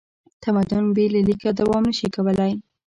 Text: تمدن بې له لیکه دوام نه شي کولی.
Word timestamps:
تمدن 0.43 0.83
بې 0.95 1.05
له 1.13 1.19
لیکه 1.27 1.49
دوام 1.59 1.83
نه 1.89 1.93
شي 1.97 2.07
کولی. 2.15 2.51